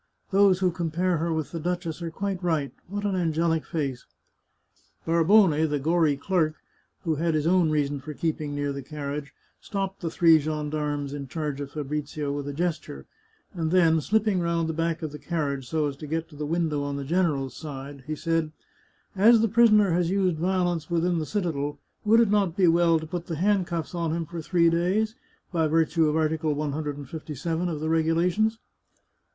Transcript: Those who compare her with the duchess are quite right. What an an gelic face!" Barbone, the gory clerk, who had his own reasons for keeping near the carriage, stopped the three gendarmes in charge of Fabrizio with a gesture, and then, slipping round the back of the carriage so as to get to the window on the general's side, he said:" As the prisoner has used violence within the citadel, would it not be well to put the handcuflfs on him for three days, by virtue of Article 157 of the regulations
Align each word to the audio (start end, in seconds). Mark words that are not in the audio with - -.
Those 0.31 0.61
who 0.61 0.71
compare 0.71 1.17
her 1.17 1.31
with 1.31 1.51
the 1.51 1.59
duchess 1.59 2.01
are 2.01 2.09
quite 2.09 2.41
right. 2.41 2.71
What 2.87 3.05
an 3.05 3.13
an 3.13 3.31
gelic 3.33 3.63
face!" 3.67 4.07
Barbone, 5.05 5.51
the 5.69 5.77
gory 5.77 6.17
clerk, 6.17 6.55
who 7.03 7.17
had 7.17 7.35
his 7.35 7.45
own 7.45 7.69
reasons 7.69 8.01
for 8.01 8.15
keeping 8.15 8.55
near 8.55 8.73
the 8.73 8.81
carriage, 8.81 9.31
stopped 9.59 10.01
the 10.01 10.09
three 10.09 10.39
gendarmes 10.39 11.13
in 11.13 11.27
charge 11.27 11.61
of 11.61 11.69
Fabrizio 11.69 12.31
with 12.31 12.47
a 12.47 12.51
gesture, 12.51 13.05
and 13.53 13.69
then, 13.69 14.01
slipping 14.01 14.39
round 14.39 14.67
the 14.67 14.73
back 14.73 15.03
of 15.03 15.11
the 15.11 15.19
carriage 15.19 15.69
so 15.69 15.85
as 15.85 15.95
to 15.97 16.07
get 16.07 16.27
to 16.29 16.35
the 16.35 16.47
window 16.47 16.81
on 16.81 16.95
the 16.97 17.05
general's 17.05 17.55
side, 17.55 18.03
he 18.07 18.15
said:" 18.15 18.51
As 19.15 19.41
the 19.41 19.47
prisoner 19.47 19.91
has 19.91 20.09
used 20.09 20.37
violence 20.39 20.89
within 20.89 21.19
the 21.19 21.27
citadel, 21.27 21.77
would 22.05 22.19
it 22.21 22.31
not 22.31 22.57
be 22.57 22.67
well 22.67 22.97
to 22.97 23.05
put 23.05 23.27
the 23.27 23.35
handcuflfs 23.35 23.93
on 23.93 24.13
him 24.13 24.25
for 24.25 24.41
three 24.41 24.67
days, 24.71 25.13
by 25.51 25.67
virtue 25.67 26.09
of 26.09 26.15
Article 26.15 26.55
157 26.55 27.69
of 27.69 27.79
the 27.79 27.87
regulations 27.89 28.57